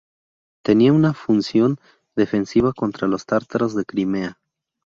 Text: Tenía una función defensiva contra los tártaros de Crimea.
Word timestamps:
Tenía 0.65 0.93
una 0.93 1.13
función 1.13 1.77
defensiva 2.15 2.73
contra 2.73 3.07
los 3.07 3.27
tártaros 3.27 3.75
de 3.75 3.85
Crimea. 3.85 4.39